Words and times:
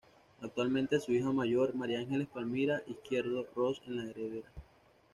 Actualmente 0.41 0.99
su 0.99 1.11
hija 1.13 1.31
mayor 1.31 1.75
María 1.75 1.99
Ángeles 1.99 2.27
Palmira 2.27 2.81
Izquierdo 2.87 3.45
Ros 3.55 3.83
es 3.85 3.89
la 3.91 4.09
heredera. 4.09 4.49